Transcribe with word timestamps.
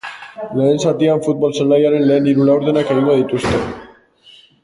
Lehen 0.59 0.79
zatian 0.85 1.21
futbol 1.27 1.53
zelaiaren 1.59 2.07
lehen 2.11 2.31
hiru 2.31 2.49
laurdenak 2.49 2.91
egingo 2.97 3.21
dituzte. 3.23 3.63